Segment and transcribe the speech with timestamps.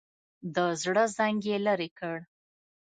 [0.55, 2.17] د زړه زنګ یې لرې کړ.